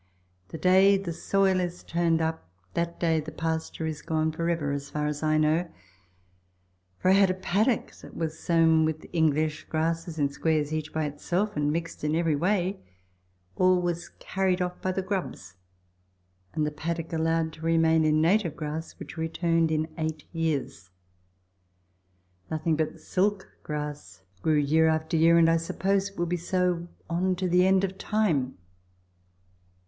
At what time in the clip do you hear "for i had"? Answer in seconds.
6.97-7.29